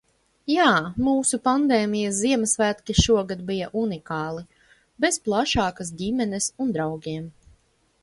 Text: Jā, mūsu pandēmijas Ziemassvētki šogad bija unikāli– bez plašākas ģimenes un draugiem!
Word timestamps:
Jā, 0.51 0.69
mūsu 1.07 1.39
pandēmijas 1.47 2.15
Ziemassvētki 2.21 2.97
šogad 3.01 3.45
bija 3.51 3.69
unikāli– 3.85 4.45
bez 5.07 5.23
plašākas 5.29 5.97
ģimenes 6.05 6.53
un 6.67 6.77
draugiem! 6.79 7.35